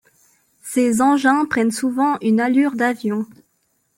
Ces 0.63 0.99
engins 0.99 1.45
prennent 1.45 1.69
souvent 1.69 2.17
une 2.23 2.39
allure 2.39 2.71
d'avion. 2.75 3.27